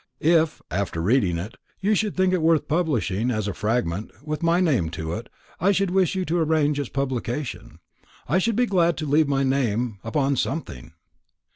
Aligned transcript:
If, 0.23 0.63
after 0.71 0.99
reading 0.99 1.37
it, 1.37 1.57
you 1.79 1.93
should 1.93 2.17
think 2.17 2.33
it 2.33 2.41
worth 2.41 2.67
publishing, 2.67 3.29
as 3.29 3.47
a 3.47 3.53
fragment, 3.53 4.09
with 4.25 4.41
my 4.41 4.59
name 4.59 4.89
to 4.89 5.13
it, 5.13 5.29
I 5.59 5.71
should 5.71 5.91
wish 5.91 6.15
you 6.15 6.25
to 6.25 6.39
arrange 6.39 6.79
its 6.79 6.89
publication. 6.89 7.77
I 8.27 8.39
should 8.39 8.55
be 8.55 8.65
glad 8.65 8.97
to 8.97 9.05
leave 9.05 9.27
my 9.27 9.43
name 9.43 9.99
upon 10.03 10.37
something." 10.37 10.93